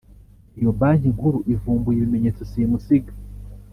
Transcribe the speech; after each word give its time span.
Iyo 0.57 0.71
Banki 0.79 1.07
Nkuru 1.15 1.39
ivumbuye 1.53 1.97
ibimenyetso 1.99 2.41
simusiga 2.51 3.11